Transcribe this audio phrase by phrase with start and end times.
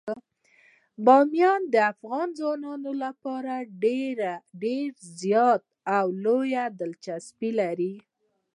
[1.05, 3.53] بامیان د افغان ځوانانو لپاره
[3.83, 4.33] ډیره
[5.21, 7.93] زیاته او لویه دلچسپي لري.